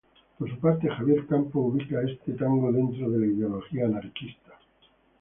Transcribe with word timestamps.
Por 0.39 0.49
su 0.49 0.57
parte 0.57 0.89
Javier 0.89 1.27
Campo 1.27 1.59
ubica 1.59 2.01
este 2.01 2.31
tango 2.31 2.71
dentro 2.71 3.07
de 3.07 3.19
la 3.19 3.25
ideología 3.27 3.85
anarquista. 3.85 4.57